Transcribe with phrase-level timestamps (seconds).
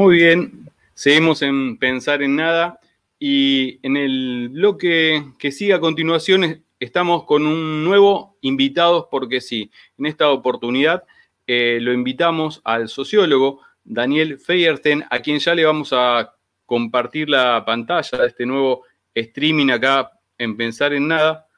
[0.00, 2.80] Muy bien, seguimos en Pensar en Nada
[3.18, 9.70] y en el bloque que sigue a continuación estamos con un nuevo invitado porque sí,
[9.98, 11.04] en esta oportunidad
[11.46, 16.34] eh, lo invitamos al sociólogo Daniel Feierten, a quien ya le vamos a
[16.70, 21.48] compartir la pantalla de este nuevo streaming acá en Pensar en Nada,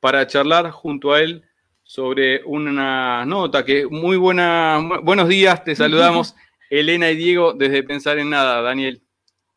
[0.00, 1.44] para charlar junto a él
[1.84, 6.34] sobre una nota que muy buena, buenos días, te saludamos
[6.70, 9.00] Elena y Diego desde Pensar en Nada, Daniel.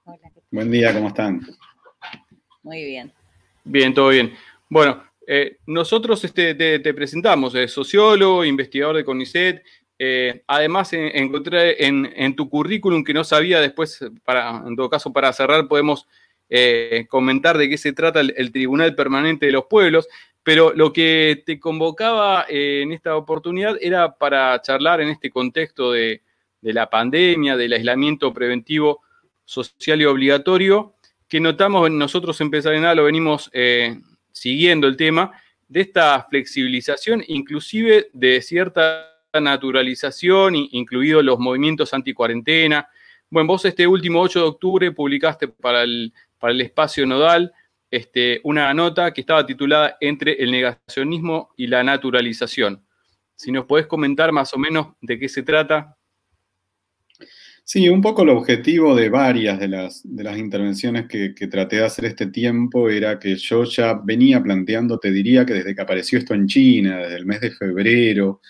[0.04, 0.32] Hola.
[0.52, 1.42] Buen día, ¿cómo están?
[2.62, 3.12] Muy bien.
[3.64, 4.36] Bien, todo bien.
[4.70, 9.64] Bueno, eh, nosotros este, te, presentamos, eh, sociólogo, investigador de CONICET,
[9.98, 15.68] eh, además, encontré en, tu currículum que no sabía después, en todo caso, para cerrar,
[15.68, 16.08] podemos
[16.50, 20.08] eh, comentar de qué se trata el, Tribunal Permanente de los Pueblos,
[20.44, 25.92] pero lo que te convocaba eh, en esta oportunidad era para charlar en este contexto
[25.92, 26.22] de,
[26.62, 29.02] la pandemia, del aislamiento preventivo
[29.46, 30.96] social y obligatorio,
[31.28, 33.52] que notamos nosotros en Pensar en Nada, lo venimos
[34.32, 35.32] siguiendo el tema,
[35.68, 42.88] de esta flexibilización, inclusive de cierta naturalización, incluidos los movimientos anti-cuarentena.
[43.30, 47.54] Bueno, vos este último 8 de octubre publicaste para el, para el espacio nodal
[47.92, 52.84] este, una nota que estaba titulada Entre el negacionismo y la naturalización.
[53.36, 55.98] Si nos podés comentar más o menos de qué se trata.
[57.64, 61.78] Sí, un poco el objetivo de varias de las, de las intervenciones que, que, traté
[61.78, 65.82] de hacer este tiempo era que yo ya venía planteando, te diría que desde que
[65.82, 68.42] apareció esto en China, desde el mes de febrero,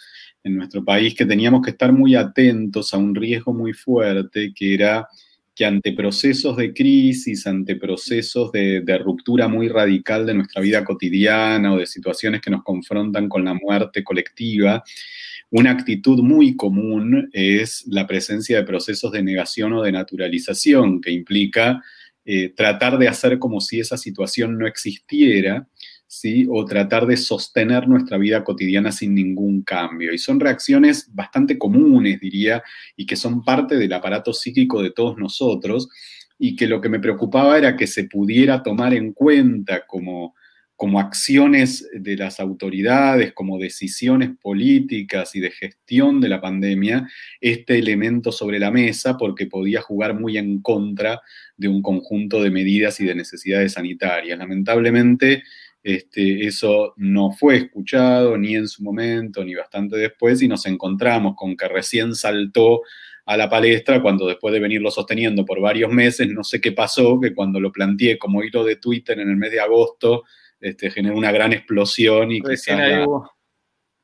[0.45, 4.75] en nuestro país que teníamos que estar muy atentos a un riesgo muy fuerte, que
[4.75, 5.07] era
[5.55, 11.73] que ante procesos de crisis, ante procesos de, ruptura muy radical de nuestra vida cotidiana
[11.73, 14.83] o de situaciones que nos confrontan con la muerte colectiva,
[15.49, 21.11] una actitud muy común es la presencia de procesos de negación o de naturalización, que
[21.11, 21.81] implica
[22.23, 25.67] eh, tratar de hacer como si esa situación no existiera
[26.49, 30.13] o tratar de sostener nuestra vida cotidiana sin ningún cambio.
[30.13, 32.63] Y son reacciones bastante comunes, diría,
[32.95, 35.89] y que son parte del aparato psíquico de todos nosotros,
[36.37, 40.35] y que lo que me preocupaba era que se pudiera tomar en cuenta como,
[40.75, 47.07] como acciones de las autoridades, como decisiones políticas y de gestión de la pandemia,
[47.39, 51.21] este elemento sobre la mesa, porque podía jugar muy en contra
[51.55, 54.37] de un conjunto de medidas y de necesidades sanitarias.
[54.37, 55.43] Lamentablemente,
[55.85, 61.35] este, eso no fue escuchado ni en su momento ni bastante después y nos encontramos
[61.35, 62.81] con que recién saltó
[63.23, 67.19] a la palestra cuando después de venirlo sosteniendo por varios meses, no sé qué pasó,
[67.21, 70.23] que cuando lo planteé como hilo de Twitter en el mes de agosto,
[70.59, 73.05] este, generó una gran explosión y quizás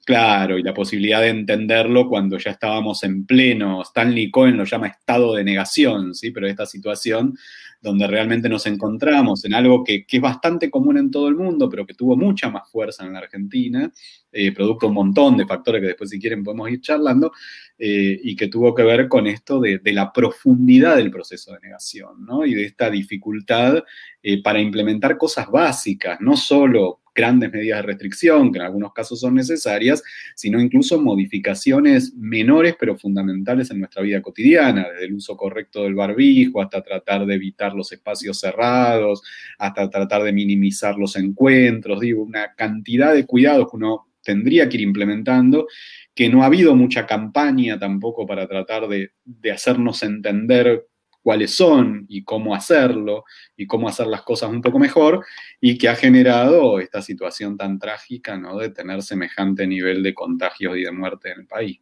[0.03, 4.87] Claro, y la posibilidad de entenderlo cuando ya estábamos en pleno, Stanley Cohen lo llama
[4.87, 6.31] estado de negación, ¿sí?
[6.31, 7.37] Pero esta situación
[7.81, 11.85] donde realmente nos encontramos en algo que, es bastante común en todo el mundo, pero
[11.85, 13.91] que tuvo mucha más fuerza en la Argentina,
[14.31, 17.31] eh, producto de un montón de factores que después si quieren podemos ir charlando,
[17.77, 22.25] eh, y que tuvo que ver con esto de, la profundidad del proceso de negación,
[22.25, 22.45] ¿no?
[22.45, 23.83] Y de esta dificultad
[24.21, 29.19] eh, para implementar cosas básicas, no solo grandes medidas de restricción, que en algunos casos
[29.19, 30.01] son necesarias,
[30.35, 35.95] sino incluso modificaciones menores pero fundamentales en nuestra vida cotidiana, desde el uso correcto del
[35.95, 39.21] barbijo hasta tratar de evitar los espacios cerrados,
[39.57, 44.77] hasta tratar de minimizar los encuentros, digo, una cantidad de cuidados que uno tendría que
[44.77, 45.67] ir implementando,
[46.13, 49.11] que no ha habido mucha campaña tampoco para tratar de,
[49.51, 50.87] hacernos entender
[51.21, 55.25] cuáles son y cómo hacerlo y cómo hacer las cosas un poco mejor
[55.59, 58.57] y que ha generado esta situación tan trágica ¿no?
[58.57, 61.79] de tener semejante nivel de contagios y de muerte en el país.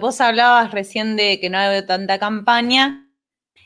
[0.00, 3.10] Vos hablabas recién de que no había tanta campaña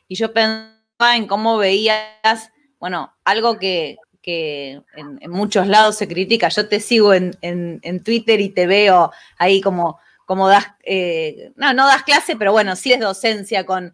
[0.08, 2.50] y yo pensaba en cómo veías,
[2.80, 6.48] bueno, algo que, en, muchos lados se critica.
[6.48, 11.72] Yo te sigo en, en Twitter y te veo ahí como como das, eh, no,
[11.74, 13.92] no das clase, pero bueno, sí es docencia con,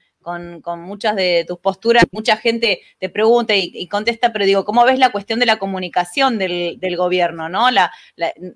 [0.62, 2.04] con, muchas de tus posturas.
[2.10, 6.38] Mucha gente te pregunta y, contesta, pero digo, ¿cómo ves la cuestión de la comunicación
[6.38, 7.48] del, gobierno?
[7.48, 7.70] ¿no?
[7.70, 7.90] La,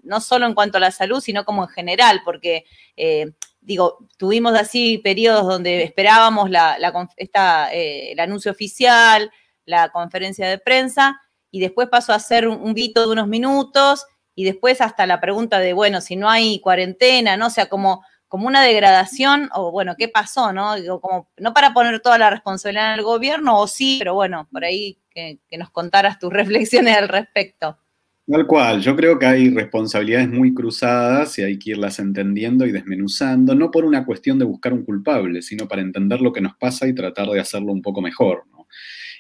[0.03, 2.65] no solo en cuanto a la salud, sino como en general, porque...
[2.97, 3.33] Eh,
[3.65, 6.77] digo, tuvimos así periodos donde esperábamos la,
[7.73, 9.31] eh, el anuncio oficial,
[9.65, 11.21] la conferencia de prensa,
[11.53, 15.20] y después pasó a ser un, un vito de unos minutos, y después hasta la
[15.20, 17.46] pregunta de, bueno, si no hay cuarentena, ¿no?
[17.46, 20.52] O sea, como, como una degradación, o bueno, ¿qué pasó?
[20.52, 24.49] No, como, no para poner toda la responsabilidad en el gobierno, o sí, pero bueno,
[24.50, 27.79] por ahí que, nos contaras tus reflexiones al respecto.
[28.25, 32.73] Tal cual, yo creo que hay responsabilidades muy cruzadas y hay que irlas entendiendo y
[32.73, 36.56] desmenuzando, no por una cuestión de buscar un culpable, sino para entender lo que nos
[36.56, 38.44] pasa y tratar de hacerlo un poco mejor.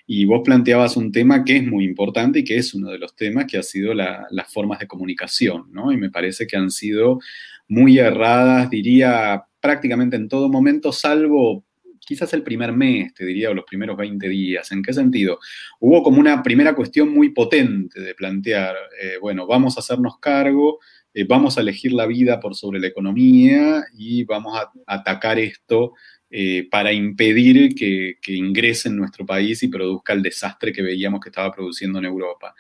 [0.06, 3.14] Y vos planteabas un tema que es muy importante y que es uno de los
[3.14, 5.92] temas que ha sido las formas de comunicación, ¿no?
[5.92, 7.20] Y me parece que han sido
[7.68, 11.64] muy erradas, diría, prácticamente en todo momento, salvo
[12.04, 14.70] quizás el primer mes, te diría, o los primeros 20 días.
[14.72, 15.38] ¿En qué sentido?
[15.80, 20.80] Hubo como una primera cuestión muy potente de plantear, eh, bueno, vamos a hacernos cargo,
[21.14, 25.92] eh, vamos a elegir la vida por sobre la economía y vamos a atacar esto
[26.34, 31.28] eh, para impedir que, ingrese en nuestro país y produzca el desastre que veíamos que
[31.28, 32.54] estaba produciendo en Europa.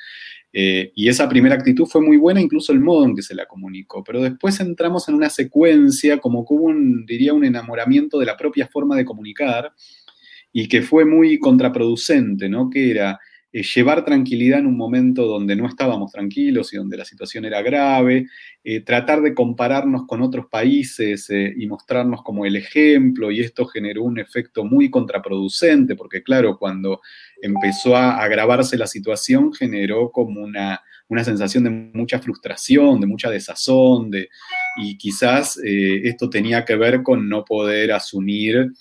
[0.52, 3.46] Eh, y esa primera actitud fue muy buena, incluso el modo en que se la
[3.46, 4.04] comunicó.
[4.04, 8.36] Pero después entramos en una secuencia, como que hubo, un, diría, un enamoramiento de la
[8.36, 9.72] propia forma de comunicar
[10.52, 12.68] y que fue muy contraproducente, ¿no?
[12.68, 13.18] Que era
[13.52, 17.60] eh, llevar tranquilidad en un momento donde no estábamos tranquilos y donde la situación era
[17.60, 18.26] grave,
[18.64, 23.66] eh, tratar de compararnos con otros países eh, y mostrarnos como el ejemplo, y esto
[23.66, 27.02] generó un efecto muy contraproducente, porque claro, cuando
[27.42, 33.28] empezó a agravarse la situación, generó como una, una sensación de mucha frustración, de mucha
[33.28, 34.30] desazón, de,
[34.82, 38.72] y quizás esto tenía que ver con no poder asumir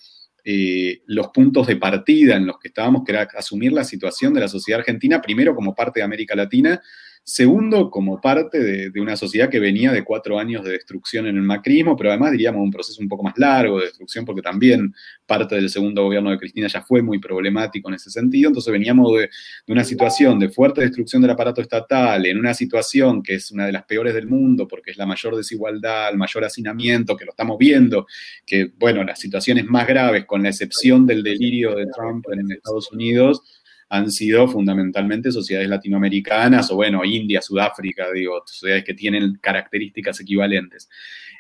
[0.44, 4.42] eh, los puntos de partida en los que estábamos, que era asumir la situación de
[4.42, 6.82] la sociedad argentina, primero como parte de América Latina
[7.24, 8.60] Segundo, como parte
[8.90, 12.32] de, una sociedad que venía de cuatro años de destrucción en el macrismo, pero además
[12.32, 14.94] diríamos un proceso un poco más largo de destrucción, porque también
[15.28, 18.48] parte del segundo gobierno de Cristina ya fue muy problemático en ese sentido.
[18.50, 19.30] Entonces veníamos de,
[19.68, 23.72] una situación de fuerte destrucción del aparato estatal, en una situación que es una de
[23.72, 27.58] las peores del mundo, porque es la mayor desigualdad, el mayor hacinamiento, que lo estamos
[27.60, 28.08] viendo,
[28.48, 32.92] que, bueno, las situaciones más graves, con la excepción del delirio de Trump en Estados
[32.92, 40.18] Unidos, han sido fundamentalmente sociedades latinoamericanas o bueno, India, Sudáfrica, digo, sociedades que tienen características
[40.22, 40.90] equivalentes.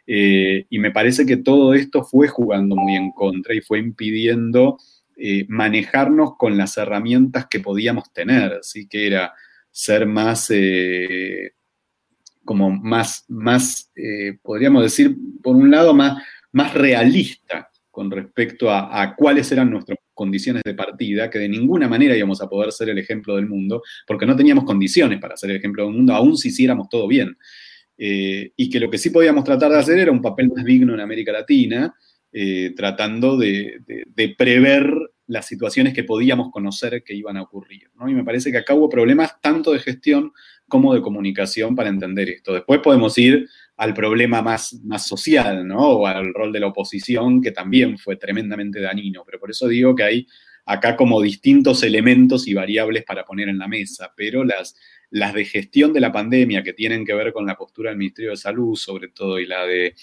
[0.05, 4.77] Eh, y me parece que todo esto fue jugando muy en contra y fue impidiendo
[5.15, 9.33] eh, manejarnos con las herramientas que podíamos tener, así que era
[9.71, 11.53] ser más, eh,
[12.43, 13.89] como más, más
[14.41, 16.21] podríamos decir, por un lado, más,
[16.51, 22.15] más realista con respecto a, cuáles eran nuestras condiciones de partida, que de ninguna manera
[22.15, 25.55] íbamos a poder ser el ejemplo del mundo, porque no teníamos condiciones para ser el
[25.55, 27.35] ejemplo del mundo, aún si hiciéramos todo bien.
[27.97, 30.93] Eh, y que lo que sí podíamos tratar de hacer era un papel más digno
[30.93, 31.91] en América Latina,
[32.31, 33.81] eh, tratando de,
[34.37, 34.93] prever
[35.25, 37.89] las situaciones que podíamos conocer que iban a ocurrir.
[38.07, 40.33] Y me parece que acá hubo problemas tanto de gestión
[40.71, 42.53] como de comunicación para entender esto.
[42.53, 43.47] Después podemos ir
[43.77, 45.79] al problema más, más social, ¿no?
[45.79, 49.23] O al rol de la oposición, que también fue tremendamente dañino.
[49.25, 50.27] Pero por eso digo que hay
[50.65, 54.75] acá como distintos elementos y variables para poner en la mesa, pero las,
[55.09, 58.31] las de gestión de la pandemia que tienen que ver con la postura del Ministerio
[58.31, 59.95] de Salud, sobre todo, y la de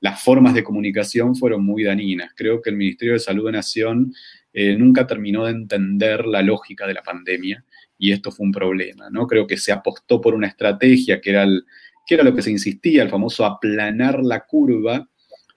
[0.00, 2.32] las formas de comunicación fueron muy dañinas.
[2.34, 4.12] Creo que el Ministerio de Salud de Nación
[4.52, 7.64] eh, nunca terminó de entender la lógica de la pandemia
[8.04, 9.26] y esto fue un problema, ¿no?
[9.26, 11.64] Creo que se apostó por una estrategia que era el,
[12.06, 15.08] que era lo que se insistía, el famoso aplanar la curva,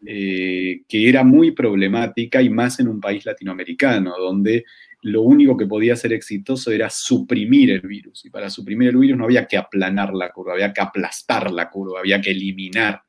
[0.05, 4.63] eh, que era muy problemática y más en un país latinoamericano, donde
[5.01, 8.23] lo único que podía ser exitoso era suprimir el virus.
[8.23, 11.69] Y para suprimir el virus no había que aplanar la curva, había que aplastar la
[11.69, 13.01] curva, había que eliminar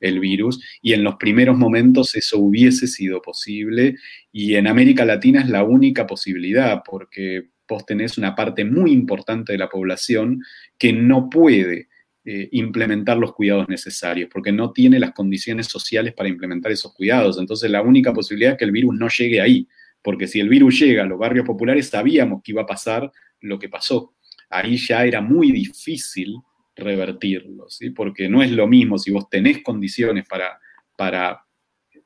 [0.00, 0.62] el virus.
[0.82, 3.96] Y en los primeros momentos eso hubiese sido posible.
[4.30, 9.52] Y en América Latina es la única posibilidad, porque vos tenés una parte muy importante
[9.52, 10.42] de la población
[10.78, 11.88] que no puede
[12.24, 17.38] eh, implementar los cuidados necesarios, porque no tiene las condiciones sociales para implementar esos cuidados.
[17.38, 19.66] Entonces la única posibilidad es que el virus no llegue ahí,
[20.02, 23.58] porque si el virus llega a los barrios populares, sabíamos que iba a pasar lo
[23.58, 24.14] que pasó.
[24.50, 26.36] Ahí ya era muy difícil
[26.76, 27.90] revertirlo, ¿sí?
[27.90, 30.58] porque no es lo mismo si vos tenés condiciones para,
[30.96, 31.44] para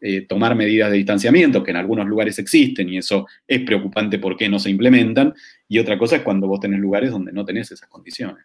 [0.00, 4.48] eh, tomar medidas de distanciamiento, que en algunos lugares existen y eso es preocupante porque
[4.48, 5.34] no se implementan,
[5.68, 8.44] y otra cosa es cuando vos tenés lugares donde no tenés esas condiciones.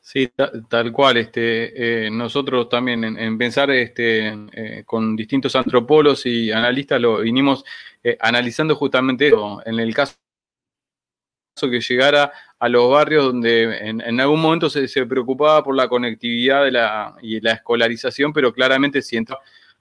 [0.00, 0.30] Sí,
[0.68, 1.16] tal cual.
[1.16, 7.64] Este, eh, nosotros también en, pensar este, eh, con distintos antropólogos y analistas lo vinimos
[8.18, 9.62] analizando justamente eso.
[9.64, 10.16] En el caso
[11.60, 12.32] que llegara
[12.62, 17.40] a los barrios donde en, algún momento se, preocupaba por la conectividad de la, y
[17.40, 19.36] la escolarización, pero claramente si entra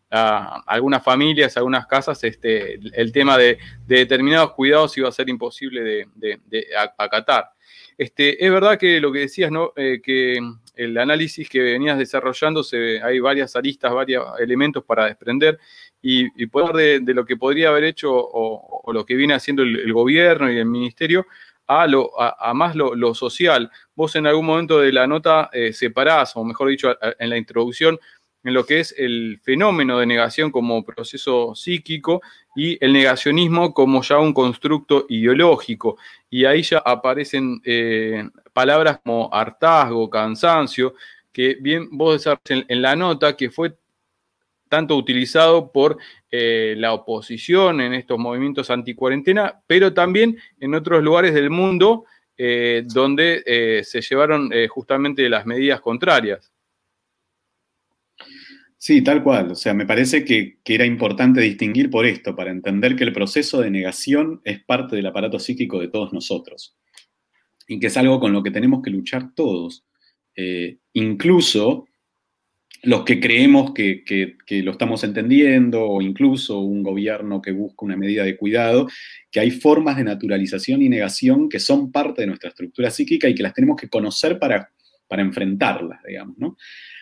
[0.09, 6.07] a algunas familias, algunas casas, este, el tema de, determinados cuidados iba a ser imposible
[6.15, 7.51] de, de acatar.
[7.99, 9.73] Este, es verdad que lo que decías, ¿no?
[9.75, 10.39] Eh, que
[10.75, 12.63] el análisis que venías desarrollando,
[13.03, 15.59] hay varias aristas, varios elementos para desprender
[16.01, 19.93] y, y poder de, lo que podría haber hecho o, lo que viene haciendo el,
[19.93, 21.27] gobierno y el ministerio
[21.67, 23.71] a, lo, a, más lo, social.
[23.95, 27.99] Vos en algún momento de la nota eh, separás, o mejor dicho, en la introducción,
[28.43, 32.21] en lo que es el fenómeno de negación como proceso psíquico
[32.55, 35.97] y el negacionismo como ya un constructo ideológico.
[36.29, 40.95] Y ahí ya aparecen eh, palabras como hartazgo, cansancio,
[41.31, 43.75] que bien vos desarrollas en, la nota, que fue
[44.71, 45.97] tanto utilizado por
[46.31, 52.05] eh, la oposición en estos movimientos anticuarentena, pero también en otros lugares del mundo
[52.37, 56.53] eh, donde se llevaron justamente las medidas contrarias.
[58.77, 59.51] Sí, tal cual.
[59.51, 63.59] O sea, me parece que, era importante distinguir por esto, para entender que el proceso
[63.59, 66.75] de negación es parte del aparato psíquico de todos nosotros
[67.67, 69.85] y que es algo con lo que tenemos que luchar todos.
[70.35, 71.87] Eh, incluso
[72.83, 78.23] los que creemos que, lo estamos entendiendo, o incluso un gobierno que busca una medida
[78.23, 78.87] de cuidado,
[79.29, 83.35] que hay formas de naturalización y negación que son parte de nuestra estructura psíquica y
[83.35, 84.71] que las tenemos que conocer para,
[85.07, 86.57] para enfrentarlas, digamos, ¿no?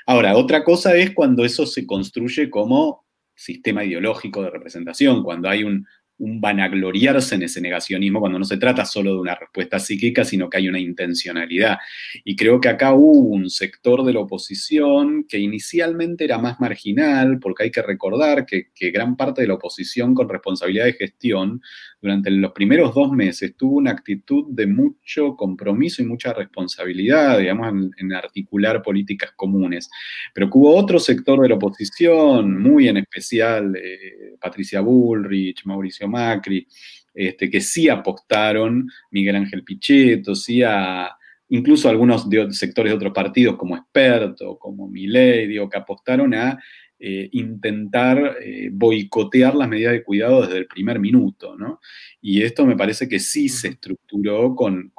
[0.06, 3.06] Ahora, otra cosa es cuando eso se construye como
[3.36, 5.86] sistema ideológico de representación, cuando hay un,
[6.20, 10.50] un vanagloriarse en ese negacionismo cuando no se trata solo de una respuesta psíquica, sino
[10.50, 11.78] que hay una intencionalidad.
[12.24, 17.40] Y creo que acá hubo un sector de la oposición que inicialmente era más marginal,
[17.40, 21.62] porque hay que recordar que, gran parte de la oposición con responsabilidad de gestión
[22.02, 27.74] durante los primeros dos meses tuvo una actitud de mucho compromiso y mucha responsabilidad, digamos,
[27.98, 29.90] en, articular políticas comunes.
[30.34, 36.09] Pero que hubo otro sector de la oposición, muy en especial eh, Patricia Bullrich, Mauricio
[36.10, 36.68] Macri,
[37.14, 41.16] este, que sí apostaron, Miguel Ángel Pichetto, sí a,
[41.50, 46.60] incluso algunos sectores de otros partidos como Experto, como Milei, digo, que apostaron a
[47.02, 51.80] eh, intentar eh, boicotear las medidas de cuidado desde el primer minuto, ¿no?
[52.22, 54.92] Y esto me parece que sí se estructuró con,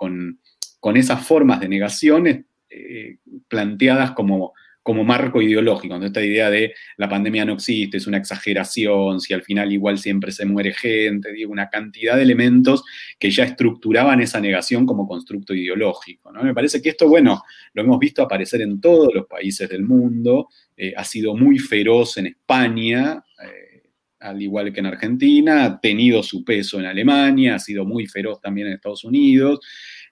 [0.94, 7.44] esas formas de negaciones eh, planteadas como como marco ideológico, esta idea de la pandemia
[7.44, 12.16] no existe, es una exageración, si al final igual siempre se muere gente, una cantidad
[12.16, 12.82] de elementos
[13.18, 16.32] que ya estructuraban esa negación como constructo ideológico.
[16.32, 17.42] Me parece que esto, bueno,
[17.74, 22.16] lo hemos visto aparecer en todos los países del mundo, eh, ha sido muy feroz
[22.16, 23.82] en España, eh,
[24.20, 28.40] al igual que en Argentina, ha tenido su peso en Alemania, ha sido muy feroz
[28.40, 29.60] también en Estados Unidos.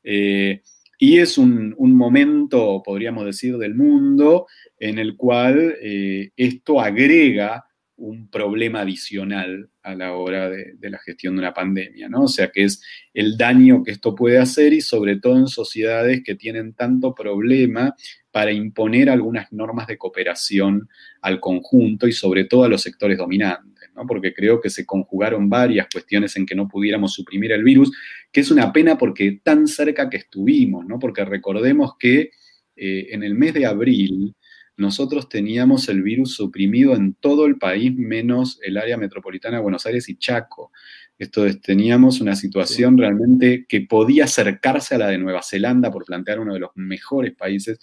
[0.03, 0.63] Eh,
[0.99, 4.47] y es un, momento, podríamos decir, del mundo
[4.78, 7.64] en el cual eh, esto agrega
[7.99, 12.25] un problema adicional a la hora de, la gestión de una pandemia, ¿no?
[12.25, 12.83] O sea, que es
[13.14, 17.95] el daño que esto puede hacer y sobre todo en sociedades que tienen tanto problema
[18.31, 20.88] para imponer algunas normas de cooperación
[21.23, 24.07] al conjunto y sobre todo a los sectores dominantes, ¿no?
[24.07, 27.90] Porque creo que se conjugaron varias cuestiones en que no pudiéramos suprimir el virus,
[28.31, 30.99] que es una pena porque tan cerca que estuvimos, ¿no?
[30.99, 32.31] Porque recordemos que
[32.76, 34.35] eh, en el mes de abril,
[34.76, 39.85] nosotros teníamos el virus suprimido en todo el país, menos el área metropolitana de Buenos
[39.87, 40.71] Aires y Chaco.
[41.19, 46.05] Esto es, teníamos una situación realmente que podía acercarse a la de Nueva Zelanda, por
[46.05, 47.81] plantear uno de los mejores países,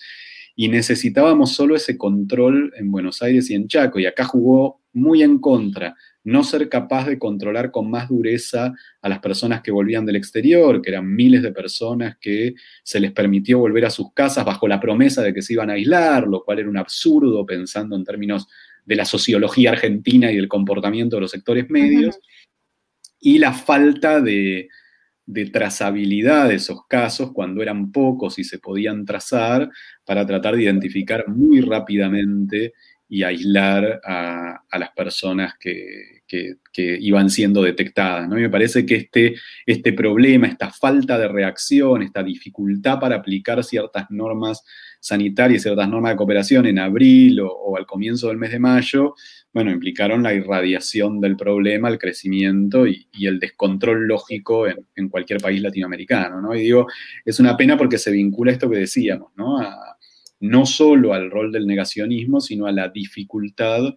[0.56, 5.22] y necesitábamos solo ese control en Buenos Aires y en Chaco, y acá jugó muy
[5.22, 10.06] en contra no ser capaz de controlar con más dureza a las personas que volvían
[10.06, 14.44] del exterior, que eran miles de personas que se les permitió volver a sus casas
[14.44, 17.96] bajo la promesa de que se iban a aislar, lo cual era un absurdo pensando
[17.96, 18.48] en términos
[18.86, 22.20] de la sociología argentina y del comportamiento de los sectores medios,
[23.20, 24.70] y la falta de,
[25.26, 29.70] de trazabilidad de esos casos cuando eran pocos y se podían trazar
[30.06, 32.74] para tratar de identificar muy rápidamente
[33.08, 36.24] y aislar a, las personas que,
[36.78, 38.28] iban siendo detectadas.
[38.28, 38.36] ¿no?
[38.36, 39.36] me parece que este,
[39.66, 44.64] este problema, esta falta de reacción, esta dificultad para aplicar ciertas normas
[45.00, 49.14] sanitarias, ciertas normas de cooperación en abril o, al comienzo del mes de mayo,
[49.54, 55.62] bueno, implicaron la irradiación del problema, el crecimiento y, el descontrol lógico en, cualquier país
[55.62, 56.42] latinoamericano.
[56.42, 56.54] ¿no?
[56.56, 56.88] Y digo,
[57.24, 59.62] es una pena porque se vincula esto que decíamos, ¿no?
[60.40, 63.94] No solo al rol del negacionismo, sino a la dificultad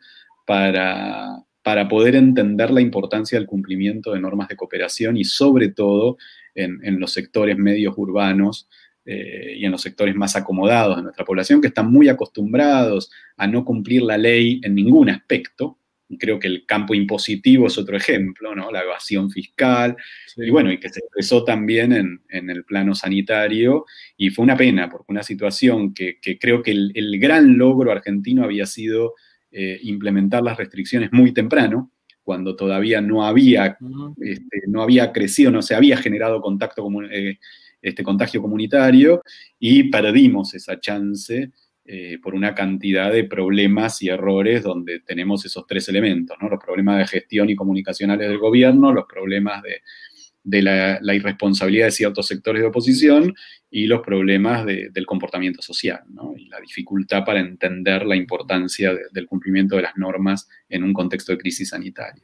[0.47, 6.17] para, para poder entender la importancia del cumplimiento de normas de cooperación y sobre todo
[6.55, 8.69] en, los sectores medios urbanos
[9.05, 13.47] eh, y en los sectores más acomodados de nuestra población, que están muy acostumbrados a
[13.47, 15.79] no cumplir la ley en ningún aspecto,
[16.17, 18.71] creo que el campo impositivo es otro ejemplo, ¿no?
[18.71, 19.97] La evasión fiscal,
[20.37, 21.93] y bueno, y que se expresó también
[22.29, 23.85] en, el plano sanitario,
[24.17, 28.65] y fue una pena, porque una situación que, creo que el, gran logro argentino había
[28.67, 29.15] sido
[29.51, 33.79] eh, implementar las restricciones muy temprano, cuando todavía no había,
[34.21, 37.39] este, no había crecido, no se había generado contacto eh,
[37.81, 39.23] este contagio comunitario,
[39.59, 41.51] y perdimos esa chance
[41.91, 46.51] eh, por una cantidad de problemas y errores donde tenemos esos tres elementos, ¿no?
[46.51, 52.27] Los problemas de gestión y comunicacionales del gobierno, los problemas de, la, irresponsabilidad de ciertos
[52.27, 53.35] sectores de oposición
[53.71, 56.35] y los problemas del comportamiento social, ¿no?
[56.37, 61.33] Y la dificultad para entender la importancia del cumplimiento de las normas en un contexto
[61.33, 62.23] de crisis sanitaria.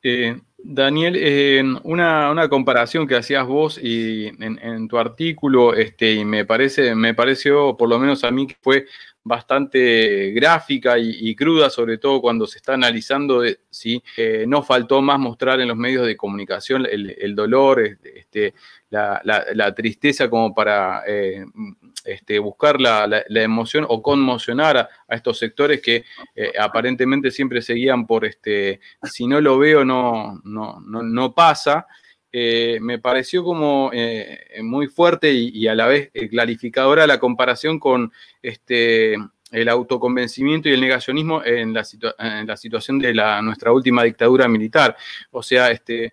[0.00, 0.36] Eh,
[0.68, 7.14] Daniel, una, comparación que hacías vos y en, tu artículo, este, y me parece, me
[7.14, 8.86] pareció, por lo menos a mí, que fue
[9.22, 15.18] bastante gráfica y, cruda, sobre todo cuando se está analizando si eh, no faltó más
[15.18, 18.54] mostrar en los medios de comunicación el, dolor, este,
[18.90, 21.44] la, tristeza como para eh,
[22.04, 26.04] este, buscar la, emoción o conmocionar a, estos sectores que
[26.36, 30.40] eh, aparentemente siempre seguían por, este, si no lo veo, no,
[30.80, 31.86] no, no, pasa.
[32.32, 38.12] Eh, me pareció como eh, muy fuerte y, a la vez clarificadora la comparación con
[38.42, 39.14] este,
[39.50, 41.84] el autoconvencimiento y el negacionismo en la,
[42.18, 44.96] en la situación de la, nuestra última dictadura militar.
[45.30, 46.12] O sea, este,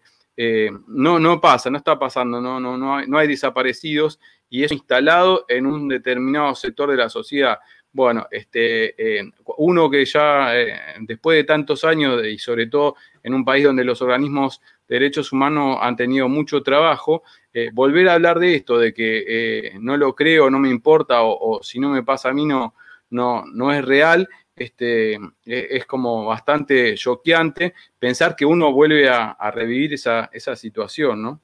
[0.88, 4.20] no, no pasa, no está pasando, no, no, no, hay, no hay desaparecidos
[4.50, 7.58] y es instalado en un determinado sector de la sociedad.
[7.94, 13.36] Bueno, este, eh, uno que ya eh, después de tantos años y sobre todo en
[13.36, 17.22] un país donde los organismos de derechos humanos han tenido mucho trabajo,
[17.54, 21.62] eh, volver a hablar de esto, de que no lo creo, no me importa o,
[21.62, 22.74] si no me pasa a mí no,
[23.12, 29.94] no, no es real, este, es como bastante choqueante pensar que uno vuelve a, revivir
[29.94, 31.42] esa, esa situación, ¿no?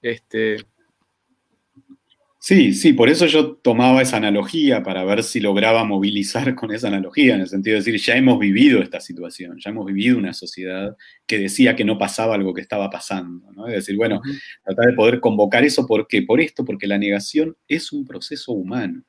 [0.00, 0.64] Este,
[2.40, 6.86] Sí, sí, por eso yo tomaba esa analogía para ver si lograba movilizar con esa
[6.86, 10.32] analogía, en el sentido de decir, ya hemos vivido esta situación, ya hemos vivido una
[10.32, 13.66] sociedad que decía que no pasaba algo que estaba pasando, ¿no?
[13.66, 14.20] Es decir, bueno,
[14.64, 16.22] tratar de poder convocar eso, ¿por qué?
[16.22, 19.02] Por esto, porque la negación es un proceso humano.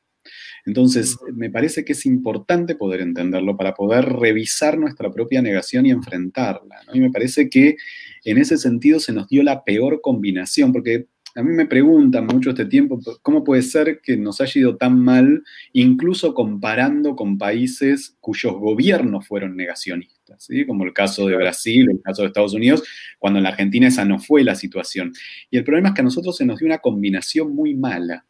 [0.66, 5.92] Entonces, me parece que es importante poder entenderlo para poder revisar nuestra propia negación y
[5.92, 6.96] enfrentarla, ¿no?
[6.96, 7.78] Y me parece que
[8.26, 12.50] en ese sentido se nos dio la peor combinación, porque a mí me preguntan mucho
[12.52, 18.18] este tiempo, ¿cómo puede ser que nos haya ido tan mal, incluso comparando con países
[18.20, 20.66] cuyos gobiernos fueron negacionistas, ¿sí?
[20.66, 22.84] como el caso de Brasil, el caso de Estados Unidos,
[23.20, 25.14] cuando en la Argentina esa no fue la situación.
[25.50, 28.26] Y el problema es que a nosotros se nos dio una combinación muy mala,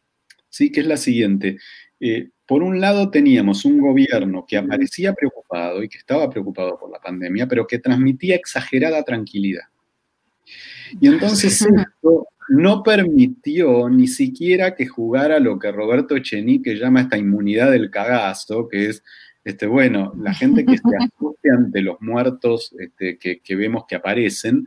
[0.48, 0.70] ¿sí?
[0.70, 1.58] que es la siguiente.
[2.00, 6.90] Eh, por un lado teníamos un gobierno que aparecía preocupado y que estaba preocupado por
[6.90, 9.64] la pandemia, pero que transmitía exagerada tranquilidad.
[11.00, 17.16] Y entonces esto no permitió ni siquiera que jugara lo que Roberto Echenique llama esta
[17.16, 19.04] inmunidad del cagazo, que es,
[19.44, 24.66] este, bueno, la gente que se asuste ante los muertos este, que, vemos que aparecen,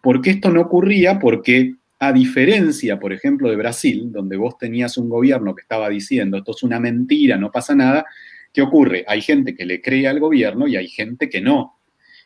[0.00, 5.10] porque esto no ocurría porque a diferencia, por ejemplo, de Brasil, donde vos tenías un
[5.10, 8.06] gobierno que estaba diciendo esto es una mentira, no pasa nada,
[8.50, 9.04] ¿qué ocurre?
[9.06, 11.79] Hay gente que le cree al gobierno y hay gente que no.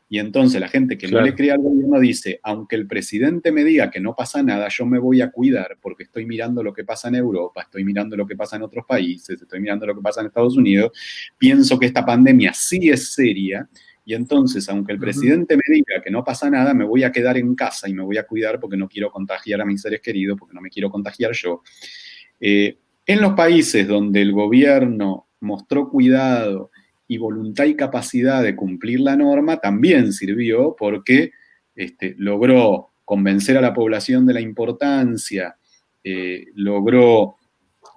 [0.08, 3.64] Y entonces la gente que no le cree al gobierno dice, aunque el presidente me
[3.64, 6.84] diga que no pasa nada, yo me voy a cuidar porque estoy mirando lo que
[6.84, 10.02] pasa en Europa, estoy mirando lo que pasa en otros países, estoy mirando lo que
[10.02, 10.92] pasa en Estados Unidos,
[11.38, 13.68] pienso que esta pandemia sí es seria
[14.06, 17.38] y entonces, aunque el presidente me diga que no pasa nada, me voy a quedar
[17.38, 20.38] en casa y me voy a cuidar porque no quiero contagiar a mis seres queridos,
[20.38, 21.62] porque no me quiero contagiar yo.
[22.38, 26.70] Eh, en los países donde el gobierno mostró cuidado
[27.06, 31.32] y voluntad y capacidad de cumplir la norma también sirvió porque
[31.74, 35.56] este, logró convencer a la población de la importancia,
[36.02, 37.36] eh, logró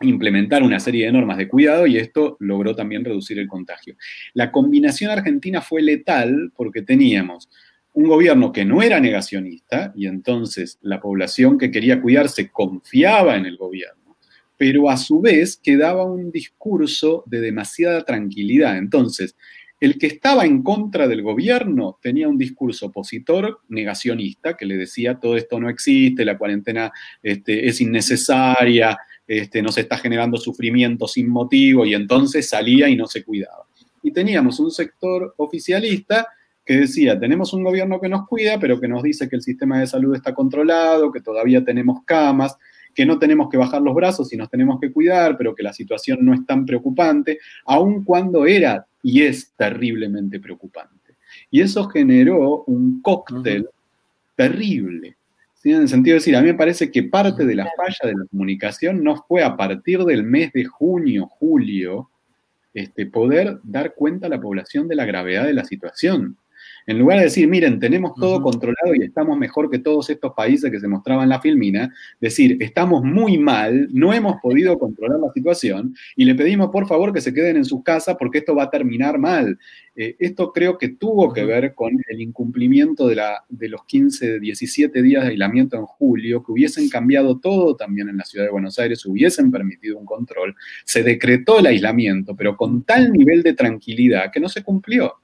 [0.01, 3.95] implementar una serie de normas de cuidado y esto logró también reducir el contagio.
[4.33, 7.49] La combinación argentina fue letal porque teníamos
[7.93, 13.45] un gobierno que no era negacionista y entonces la población que quería cuidarse confiaba en
[13.45, 14.06] el gobierno
[14.57, 18.77] pero a su vez quedaba un discurso de demasiada tranquilidad.
[18.77, 19.35] Entonces,
[19.79, 25.19] el que estaba en contra del gobierno tenía un discurso opositor negacionista que le decía
[25.19, 26.91] todo esto no existe, la cuarentena
[27.21, 33.05] este, es innecesaria, este, nos está generando sufrimiento sin motivo y entonces salía y no
[33.05, 33.65] se cuidaba.
[34.01, 36.27] Y teníamos un sector oficialista
[36.65, 39.79] que decía, tenemos un gobierno que nos cuida, pero que nos dice que el sistema
[39.79, 42.57] de salud está controlado, que todavía tenemos camas,
[42.97, 45.71] que no tenemos que bajar los brazos y nos tenemos que cuidar, pero que la
[45.71, 51.13] situación no es tan preocupante, aun cuando era y es terriblemente preocupante.
[51.51, 53.69] Y eso generó un cóctel
[54.35, 55.15] terrible.
[55.63, 58.17] En el sentido de decir, a mí me parece que parte de la falla de
[58.17, 62.09] la comunicación no fue a partir del mes de junio, julio,
[62.73, 66.35] este, poder dar cuenta a la población de la gravedad de la situación.
[66.87, 70.71] En lugar de decir, miren, tenemos todo controlado y estamos mejor que todos estos países
[70.71, 75.29] que se mostraban en la filmina, decir, estamos muy mal, no hemos podido controlar la
[75.33, 78.63] situación y le pedimos por favor que se queden en sus casas porque esto va
[78.63, 79.59] a terminar mal.
[79.97, 84.39] Eh, esto creo que tuvo que ver con el incumplimiento de, la, de los 15,
[84.39, 88.51] 17 días de aislamiento en julio, que hubiesen cambiado todo también en la ciudad de
[88.51, 90.55] Buenos Aires, hubiesen permitido un control.
[90.85, 95.15] Se decretó el aislamiento, pero con tal nivel de tranquilidad que no se cumplió.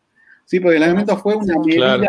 [0.46, 2.00] Sí, porque el aislamiento fue una medida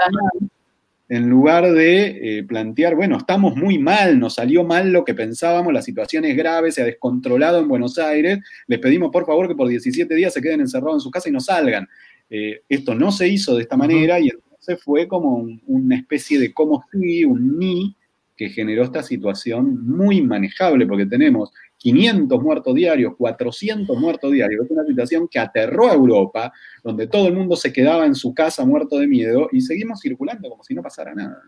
[1.09, 5.73] en lugar de eh, plantear, bueno, estamos muy mal, nos salió mal lo que pensábamos,
[5.73, 9.55] la situación es grave, se ha descontrolado en Buenos Aires, les pedimos por favor que
[9.55, 11.87] por 17 días se queden encerrados en su casa y no salgan.
[12.31, 16.55] Eh, esto no se hizo de esta manera y entonces fue como una especie de
[16.55, 17.95] cómo sí, un ni,
[18.37, 21.53] que generó esta situación muy manejable, porque tenemos
[21.85, 24.65] 500 muertos diarios, 400 muertos diarios.
[24.65, 26.51] Es una situación que aterró a Europa,
[26.83, 30.49] donde todo el mundo se quedaba en su casa muerto de miedo y seguimos circulando
[30.49, 31.43] como si no pasara nada.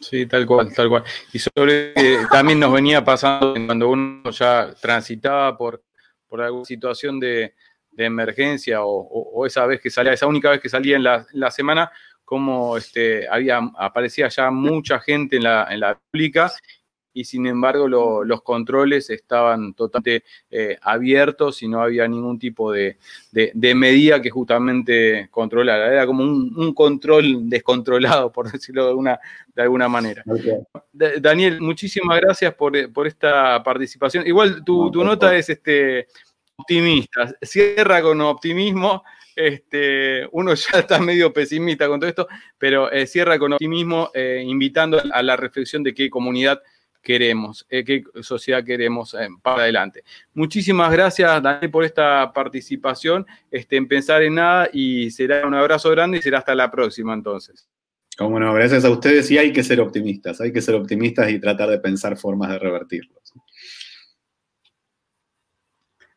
[0.00, 1.04] Sí, tal cual, tal cual.
[1.34, 1.92] Y sobre
[2.30, 5.82] también nos venía pasando cuando uno ya transitaba por,
[6.26, 7.52] por alguna situación de,
[7.98, 11.90] emergencia o, esa vez que salía, esa única vez que salía en la, semana,
[12.24, 16.50] como este, había, aparecía ya mucha gente en la, en la pública
[17.16, 22.98] y sin embargo los controles estaban totalmente eh, abiertos y no había ningún tipo de,
[23.74, 25.90] medida que justamente controlara.
[25.90, 29.18] Era como un, control descontrolado, por decirlo de alguna,
[29.54, 30.22] de alguna manera.
[30.92, 34.26] Daniel, muchísimas gracias por, esta participación.
[34.26, 36.08] Igual tu, nota es este,
[36.56, 39.02] optimista, cierra con optimismo.
[39.34, 44.42] Este, uno ya está medio pesimista con todo esto, pero eh, cierra con optimismo, eh,
[44.46, 46.60] invitando a la reflexión de qué comunidad
[47.06, 50.02] queremos, eh, qué sociedad queremos eh, para adelante.
[50.34, 55.88] Muchísimas gracias, Daniel, por esta participación, este, en Pensar en Nada, y será un abrazo
[55.90, 57.68] grande y será hasta la próxima entonces.
[58.18, 61.38] Cómo no, gracias a ustedes y hay que ser optimistas, hay que ser optimistas y
[61.38, 63.32] tratar de pensar formas de revertirlos.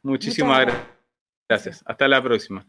[0.02, 0.66] Muchísimas
[1.48, 1.84] gracias.
[1.86, 2.66] Hasta la próxima.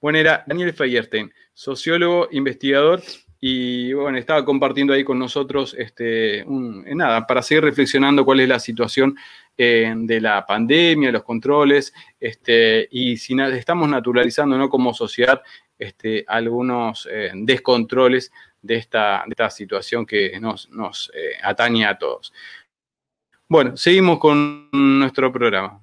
[0.00, 3.02] Bueno, era Daniel Feyerstein, sociólogo, investigador
[3.44, 8.60] y bueno, estaba compartiendo ahí con nosotros, este, nada, para seguir reflexionando cuál es la
[8.60, 9.16] situación
[9.58, 14.68] eh, de la pandemia, los controles, este, y si estamos naturalizando ¿no?
[14.68, 15.42] como sociedad
[15.76, 18.30] este, algunos eh, descontroles
[18.62, 22.32] de esta, esta, situación que nos, nos eh, atañe a todos.
[23.48, 25.81] Bueno, seguimos con nuestro programa.